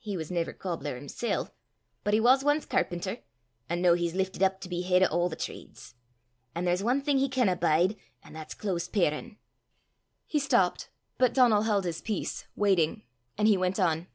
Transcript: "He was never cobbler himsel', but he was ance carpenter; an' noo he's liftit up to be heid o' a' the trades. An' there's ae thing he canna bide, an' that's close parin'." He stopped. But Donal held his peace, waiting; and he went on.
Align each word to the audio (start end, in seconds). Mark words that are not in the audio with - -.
"He 0.00 0.16
was 0.16 0.32
never 0.32 0.52
cobbler 0.52 0.96
himsel', 0.98 1.54
but 2.02 2.12
he 2.12 2.18
was 2.18 2.42
ance 2.42 2.66
carpenter; 2.66 3.18
an' 3.68 3.80
noo 3.80 3.92
he's 3.92 4.14
liftit 4.16 4.42
up 4.42 4.60
to 4.62 4.68
be 4.68 4.82
heid 4.82 5.04
o' 5.08 5.26
a' 5.26 5.28
the 5.28 5.36
trades. 5.36 5.94
An' 6.56 6.64
there's 6.64 6.82
ae 6.82 6.98
thing 6.98 7.18
he 7.18 7.28
canna 7.28 7.54
bide, 7.54 7.94
an' 8.24 8.32
that's 8.32 8.54
close 8.54 8.88
parin'." 8.88 9.38
He 10.26 10.40
stopped. 10.40 10.88
But 11.18 11.34
Donal 11.34 11.62
held 11.62 11.84
his 11.84 12.00
peace, 12.00 12.48
waiting; 12.56 13.04
and 13.38 13.46
he 13.46 13.56
went 13.56 13.78
on. 13.78 14.08